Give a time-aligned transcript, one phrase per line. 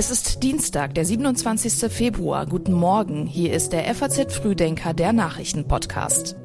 [0.00, 1.92] Es ist Dienstag, der 27.
[1.92, 2.46] Februar.
[2.46, 3.26] Guten Morgen.
[3.26, 6.36] Hier ist der FAZ Frühdenker, der Nachrichtenpodcast.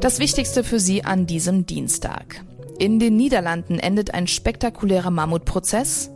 [0.00, 2.44] Das Wichtigste für Sie an diesem Dienstag.
[2.80, 6.10] In den Niederlanden endet ein spektakulärer Mammutprozess.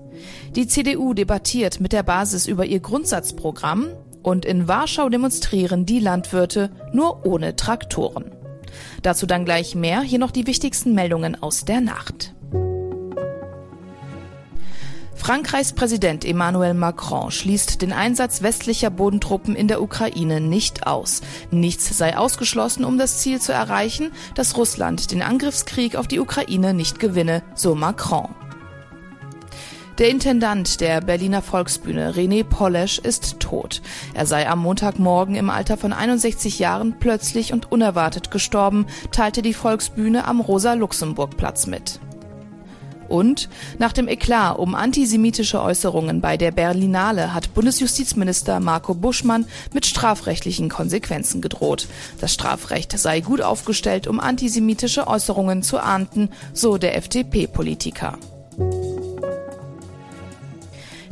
[0.56, 3.90] Die CDU debattiert mit der Basis über ihr Grundsatzprogramm
[4.24, 8.32] und in Warschau demonstrieren die Landwirte nur ohne Traktoren.
[9.00, 12.33] Dazu dann gleich mehr, hier noch die wichtigsten Meldungen aus der Nacht.
[15.24, 21.22] Frankreichs Präsident Emmanuel Macron schließt den Einsatz westlicher Bodentruppen in der Ukraine nicht aus.
[21.50, 26.74] Nichts sei ausgeschlossen, um das Ziel zu erreichen, dass Russland den Angriffskrieg auf die Ukraine
[26.74, 28.34] nicht gewinne, so Macron.
[29.96, 33.80] Der Intendant der Berliner Volksbühne, René Polesch, ist tot.
[34.12, 39.54] Er sei am Montagmorgen im Alter von 61 Jahren plötzlich und unerwartet gestorben, teilte die
[39.54, 41.98] Volksbühne am Rosa-Luxemburg-Platz mit.
[43.08, 49.86] Und nach dem Eklat um antisemitische Äußerungen bei der Berlinale hat Bundesjustizminister Marco Buschmann mit
[49.86, 51.88] strafrechtlichen Konsequenzen gedroht.
[52.20, 58.18] Das Strafrecht sei gut aufgestellt, um antisemitische Äußerungen zu ahnden, so der FDP-Politiker.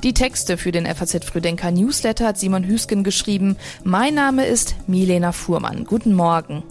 [0.02, 3.56] Die Texte für den FAZ Früdenker Newsletter hat Simon Hüsken geschrieben.
[3.84, 5.84] Mein Name ist Milena Fuhrmann.
[5.84, 6.64] Guten Morgen.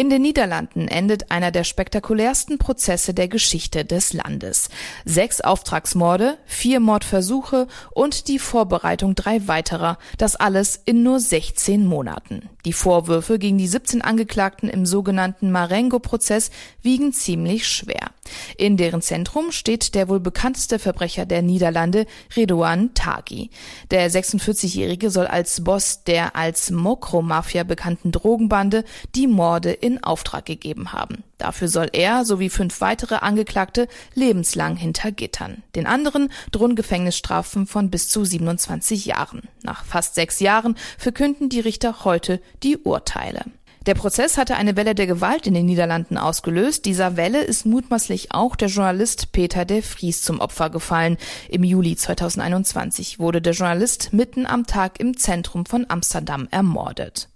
[0.00, 4.70] In den Niederlanden endet einer der spektakulärsten Prozesse der Geschichte des Landes.
[5.04, 9.98] Sechs Auftragsmorde, vier Mordversuche und die Vorbereitung drei weiterer.
[10.16, 12.48] Das alles in nur 16 Monaten.
[12.64, 16.50] Die Vorwürfe gegen die 17 Angeklagten im sogenannten Marengo-Prozess
[16.82, 18.10] wiegen ziemlich schwer.
[18.56, 22.06] In deren Zentrum steht der wohl bekannteste Verbrecher der Niederlande,
[22.36, 23.50] Redouan Taghi.
[23.90, 28.84] Der 46-Jährige soll als Boss der als Mokro-Mafia bekannten Drogenbande
[29.14, 31.24] die Morde in Auftrag gegeben haben.
[31.38, 35.62] Dafür soll er sowie fünf weitere Angeklagte lebenslang hinter Gittern.
[35.74, 39.42] Den anderen drohen Gefängnisstrafen von bis zu 27 Jahren.
[39.62, 43.44] Nach fast sechs Jahren verkünden die Richter heute die Urteile.
[43.86, 46.84] Der Prozess hatte eine Welle der Gewalt in den Niederlanden ausgelöst.
[46.84, 51.16] Dieser Welle ist mutmaßlich auch der Journalist Peter de Vries zum Opfer gefallen.
[51.48, 57.30] Im Juli 2021 wurde der Journalist mitten am Tag im Zentrum von Amsterdam ermordet.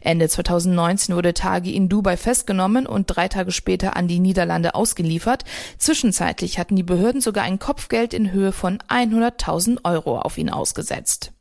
[0.00, 5.44] Ende 2019 wurde Tagi in Dubai festgenommen und drei Tage später an die Niederlande ausgeliefert.
[5.78, 11.32] Zwischenzeitlich hatten die Behörden sogar ein Kopfgeld in Höhe von 100.000 Euro auf ihn ausgesetzt.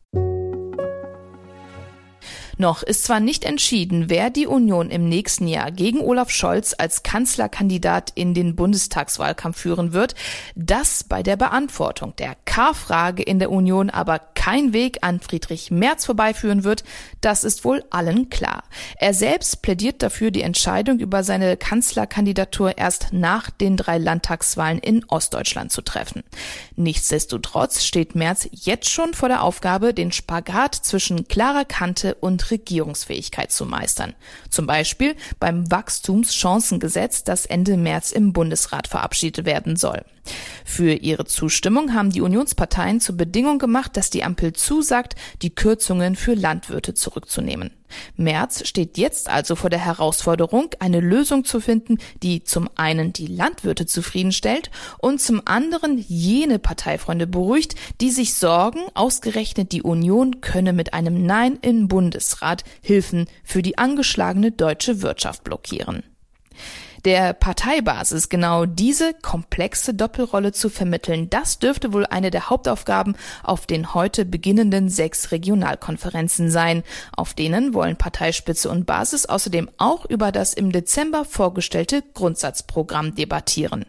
[2.57, 7.03] Noch ist zwar nicht entschieden, wer die Union im nächsten Jahr gegen Olaf Scholz als
[7.03, 10.16] Kanzlerkandidat in den Bundestagswahlkampf führen wird,
[10.56, 16.06] dass bei der Beantwortung der K-Frage in der Union aber kein Weg an Friedrich Merz
[16.06, 16.84] vorbeiführen wird,
[17.22, 18.63] das ist wohl allen klar.
[18.97, 25.03] Er selbst plädiert dafür, die Entscheidung über seine Kanzlerkandidatur erst nach den drei Landtagswahlen in
[25.09, 26.23] Ostdeutschland zu treffen.
[26.75, 33.52] Nichtsdestotrotz steht Merz jetzt schon vor der Aufgabe, den Spagat zwischen klarer Kante und Regierungsfähigkeit
[33.52, 34.13] zu meistern.
[34.50, 40.03] Zum Beispiel beim Wachstumschancengesetz, das Ende März im Bundesrat verabschiedet werden soll.
[40.66, 46.16] Für ihre Zustimmung haben die Unionsparteien zur Bedingung gemacht, dass die Ampel zusagt, die Kürzungen
[46.16, 47.76] für Landwirte zurückzunehmen.
[48.15, 53.27] Merz steht jetzt also vor der Herausforderung, eine Lösung zu finden, die zum einen die
[53.27, 60.73] Landwirte zufriedenstellt und zum anderen jene Parteifreunde beruhigt, die sich sorgen, ausgerechnet die Union könne
[60.73, 66.03] mit einem Nein im Bundesrat Hilfen für die angeschlagene deutsche Wirtschaft blockieren
[67.06, 73.66] der Parteibasis genau diese komplexe Doppelrolle zu vermitteln, das dürfte wohl eine der Hauptaufgaben auf
[73.66, 76.84] den heute beginnenden sechs Regionalkonferenzen sein.
[77.16, 83.85] Auf denen wollen Parteispitze und Basis außerdem auch über das im Dezember vorgestellte Grundsatzprogramm debattieren.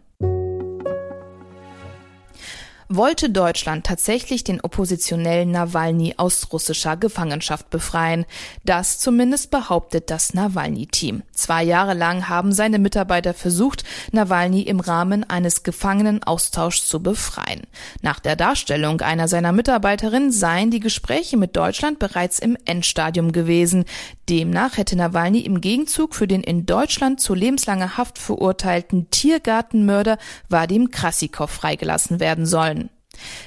[2.88, 8.25] Wollte Deutschland tatsächlich den oppositionellen Nawalny aus russischer Gefangenschaft befreien.
[8.65, 11.22] Das zumindest behauptet das Nawalny-Team.
[11.32, 17.63] Zwei Jahre lang haben seine Mitarbeiter versucht, Nawalny im Rahmen eines Gefangenenaustauschs zu befreien.
[18.01, 23.84] Nach der Darstellung einer seiner Mitarbeiterinnen seien die Gespräche mit Deutschland bereits im Endstadium gewesen.
[24.28, 30.18] Demnach hätte Nawalny im Gegenzug für den in Deutschland zu lebenslanger Haft verurteilten Tiergartenmörder
[30.48, 32.78] Vadim Krassikow freigelassen werden sollen.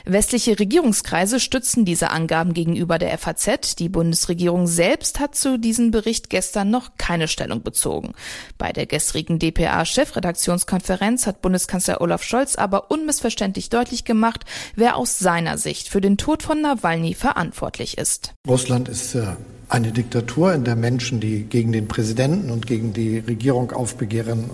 [0.06, 3.75] Westliche Regierungskreise stützen diese Angaben gegenüber der FAZ.
[3.75, 8.13] Die Bundesregierung selbst hat zu diesem Bericht gestern noch keine Stellung bezogen.
[8.57, 14.45] Bei der gestrigen DPA-Chefredaktionskonferenz hat Bundeskanzler Olaf Scholz aber unmissverständlich deutlich gemacht,
[14.75, 18.33] wer aus seiner Sicht für den Tod von Nawalny verantwortlich ist.
[18.47, 19.27] Russland ist äh,
[19.69, 24.50] eine Diktatur, in der Menschen, die gegen den Präsidenten und gegen die Regierung aufbegehren,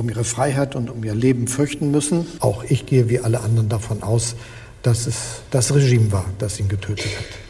[0.00, 2.26] um ihre Freiheit und um ihr Leben fürchten müssen.
[2.40, 4.34] Auch ich gehe wie alle anderen davon aus,
[4.82, 7.49] dass es das Regime war, das ihn getötet hat.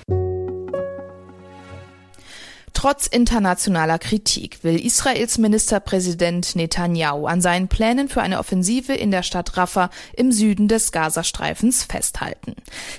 [2.81, 9.23] Trotz internationaler Kritik will Israels Ministerpräsident Netanyahu an seinen Plänen für eine Offensive in der
[9.23, 12.55] Stadt Rafah im Süden des Gazastreifens festhalten.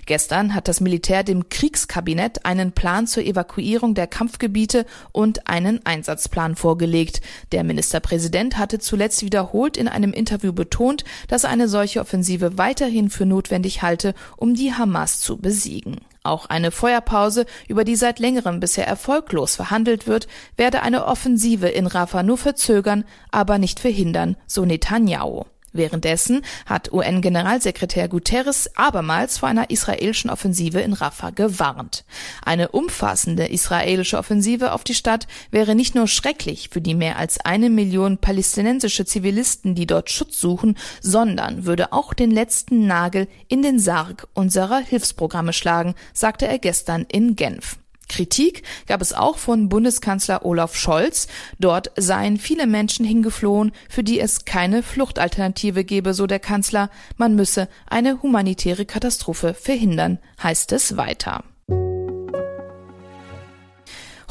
[0.06, 6.56] Gestern hat das Militär dem Kriegskabinett einen Plan zur Evakuierung der Kampfgebiete und einen Einsatzplan
[6.56, 7.22] vorgelegt.
[7.52, 13.10] Der Ministerpräsident hatte zuletzt wiederholt in einem Interview betont, dass er eine solche Offensive weiterhin
[13.10, 16.02] für notwendig halte, um die Hamas zu besiegen.
[16.24, 21.88] Auch eine Feuerpause, über die seit längerem bisher erfolglos verhandelt wird, werde eine Offensive in
[21.88, 25.46] Rafah nur verzögern, aber nicht verhindern, so Netanyahu.
[25.74, 32.04] Währenddessen hat UN-Generalsekretär Guterres abermals vor einer israelischen Offensive in Rafah gewarnt.
[32.44, 37.40] Eine umfassende israelische Offensive auf die Stadt wäre nicht nur schrecklich für die mehr als
[37.40, 43.62] eine Million palästinensische Zivilisten, die dort Schutz suchen, sondern würde auch den letzten Nagel in
[43.62, 47.81] den Sarg unserer Hilfsprogramme schlagen, sagte er gestern in Genf.
[48.12, 51.28] Kritik gab es auch von Bundeskanzler Olaf Scholz.
[51.60, 56.90] Dort seien viele Menschen hingeflohen, für die es keine Fluchtalternative gebe, so der Kanzler.
[57.16, 61.44] Man müsse eine humanitäre Katastrophe verhindern, heißt es weiter.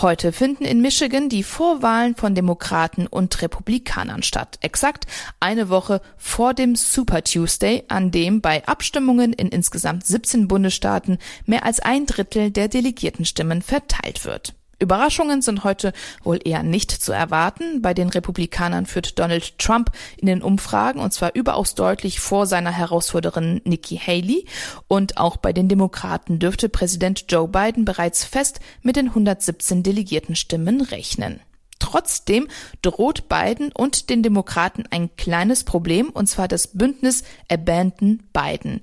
[0.02, 4.56] Heute finden in Michigan die Vorwahlen von Demokraten und Republikanern statt.
[4.62, 5.06] Exakt
[5.40, 11.66] eine Woche vor dem Super Tuesday, an dem bei Abstimmungen in insgesamt 17 Bundesstaaten mehr
[11.66, 14.54] als ein Drittel der Delegiertenstimmen verteilt wird.
[14.80, 15.92] Überraschungen sind heute
[16.24, 17.82] wohl eher nicht zu erwarten.
[17.82, 22.72] Bei den Republikanern führt Donald Trump in den Umfragen und zwar überaus deutlich vor seiner
[22.72, 24.46] Herausforderin Nikki Haley.
[24.88, 30.34] Und auch bei den Demokraten dürfte Präsident Joe Biden bereits fest mit den 117 delegierten
[30.34, 31.40] Stimmen rechnen.
[31.80, 32.46] Trotzdem
[32.82, 38.82] droht Biden und den Demokraten ein kleines Problem, und zwar das Bündnis Abandon Biden.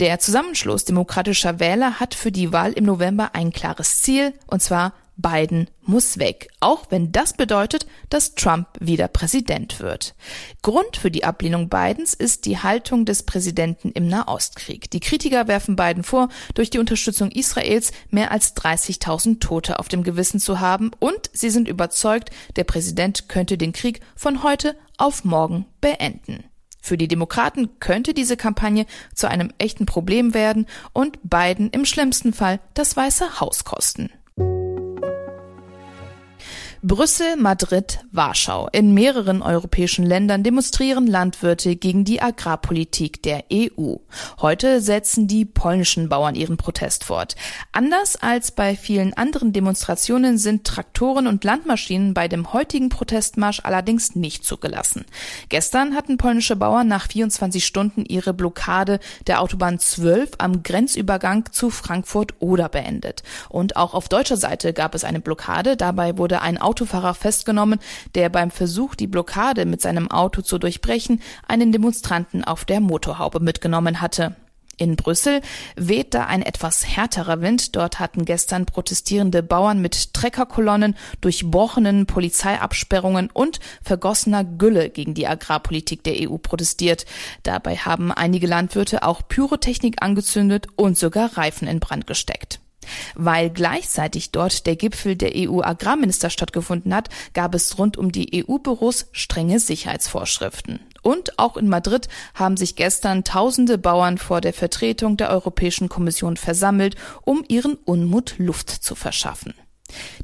[0.00, 4.92] Der Zusammenschluss demokratischer Wähler hat für die Wahl im November ein klares Ziel, und zwar
[5.18, 10.14] Biden muss weg, auch wenn das bedeutet, dass Trump wieder Präsident wird.
[10.62, 14.90] Grund für die Ablehnung Bidens ist die Haltung des Präsidenten im Nahostkrieg.
[14.90, 20.04] Die Kritiker werfen Biden vor, durch die Unterstützung Israels mehr als 30.000 Tote auf dem
[20.04, 25.24] Gewissen zu haben und sie sind überzeugt, der Präsident könnte den Krieg von heute auf
[25.24, 26.44] morgen beenden.
[26.80, 32.32] Für die Demokraten könnte diese Kampagne zu einem echten Problem werden und Biden im schlimmsten
[32.32, 34.10] Fall das Weiße Haus kosten.
[36.80, 38.68] Brüssel, Madrid, Warschau.
[38.70, 43.96] In mehreren europäischen Ländern demonstrieren Landwirte gegen die Agrarpolitik der EU.
[44.40, 47.34] Heute setzen die polnischen Bauern ihren Protest fort.
[47.72, 54.14] Anders als bei vielen anderen Demonstrationen sind Traktoren und Landmaschinen bei dem heutigen Protestmarsch allerdings
[54.14, 55.04] nicht zugelassen.
[55.48, 61.70] Gestern hatten polnische Bauern nach 24 Stunden ihre Blockade der Autobahn 12 am Grenzübergang zu
[61.70, 63.24] Frankfurt-Oder beendet.
[63.48, 65.76] Und auch auf deutscher Seite gab es eine Blockade.
[65.76, 67.80] Dabei wurde ein Autofahrer festgenommen,
[68.14, 73.40] der beim Versuch, die Blockade mit seinem Auto zu durchbrechen, einen Demonstranten auf der Motorhaube
[73.40, 74.36] mitgenommen hatte.
[74.76, 75.40] In Brüssel
[75.76, 77.74] weht da ein etwas härterer Wind.
[77.74, 86.04] Dort hatten gestern protestierende Bauern mit Treckerkolonnen, durchbrochenen Polizeiabsperrungen und vergossener Gülle gegen die Agrarpolitik
[86.04, 87.06] der EU protestiert.
[87.42, 92.60] Dabei haben einige Landwirte auch Pyrotechnik angezündet und sogar Reifen in Brand gesteckt.
[93.14, 99.06] Weil gleichzeitig dort der Gipfel der EU-Agrarminister stattgefunden hat, gab es rund um die EU-Büros
[99.12, 100.80] strenge Sicherheitsvorschriften.
[101.02, 106.36] Und auch in Madrid haben sich gestern tausende Bauern vor der Vertretung der Europäischen Kommission
[106.36, 109.54] versammelt, um ihren Unmut Luft zu verschaffen.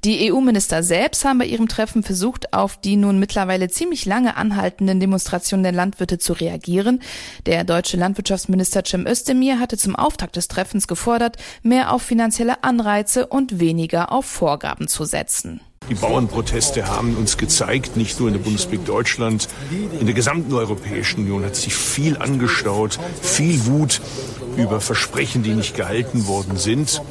[0.04, 5.00] Die EU-Minister selbst haben bei ihrem Treffen versucht, auf die nun mittlerweile ziemlich lange anhaltenden
[5.00, 7.00] Demonstrationen der Landwirte zu reagieren.
[7.47, 13.26] Der deutsche Landwirtschaftsminister Cem Özdemir hatte zum Auftakt des Treffens gefordert, mehr auf finanzielle Anreize
[13.26, 15.61] und weniger auf Vorgaben zu setzen.
[15.90, 19.49] Die Bauernproteste haben uns gezeigt, nicht nur in der Bundesrepublik Deutschland,
[20.00, 24.00] in der gesamten Europäischen Union hat sich viel angestaut, viel Wut
[24.57, 27.03] über Versprechen, die nicht gehalten worden sind.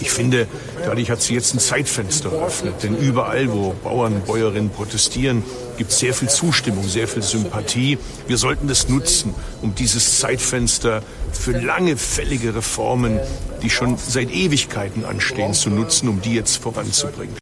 [0.00, 0.46] Ich finde,
[0.84, 5.42] dadurch hat sich jetzt ein Zeitfenster eröffnet, denn überall, wo Bauern und Bäuerinnen protestieren,
[5.76, 7.98] gibt es sehr viel Zustimmung, sehr viel Sympathie.
[8.26, 11.02] Wir sollten das nutzen, um dieses Zeitfenster
[11.32, 13.18] für lange fällige Reformen,
[13.62, 17.36] die schon seit Ewigkeiten anstehen, zu nutzen, um die jetzt voranzubringen.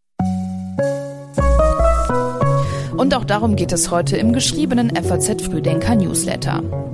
[2.97, 6.88] Und auch darum geht es heute im geschriebenen FAZ Frühdenker Newsletter.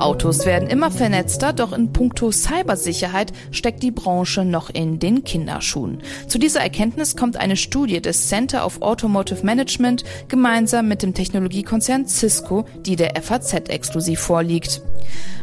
[0.00, 5.98] Autos werden immer vernetzter, doch in puncto Cybersicherheit steckt die Branche noch in den Kinderschuhen.
[6.26, 12.06] Zu dieser Erkenntnis kommt eine Studie des Center of Automotive Management gemeinsam mit dem Technologiekonzern
[12.06, 14.80] Cisco, die der FAZ exklusiv vorliegt.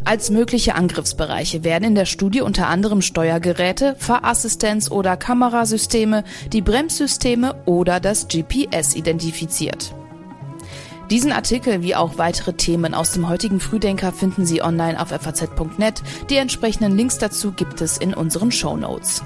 [0.05, 7.55] Als mögliche Angriffsbereiche werden in der Studie unter anderem Steuergeräte, Fahrassistenz- oder Kamerasysteme, die Bremssysteme
[7.65, 9.93] oder das GPS identifiziert.
[11.09, 16.03] Diesen Artikel wie auch weitere Themen aus dem heutigen Frühdenker finden Sie online auf faz.net.
[16.29, 19.23] Die entsprechenden Links dazu gibt es in unseren Show Notes.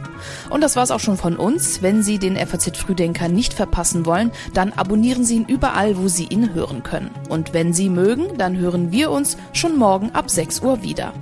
[0.51, 1.81] Und das war's auch schon von uns.
[1.81, 6.25] Wenn Sie den FAZ Frühdenker nicht verpassen wollen, dann abonnieren Sie ihn überall, wo Sie
[6.25, 7.09] ihn hören können.
[7.29, 11.13] Und wenn Sie mögen, dann hören wir uns schon morgen ab 6 Uhr wieder.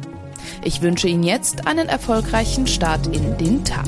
[0.65, 3.87] Ich wünsche Ihnen jetzt einen erfolgreichen Start in den Tag.